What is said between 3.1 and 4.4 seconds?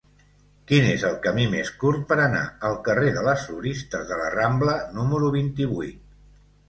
de les Floristes de la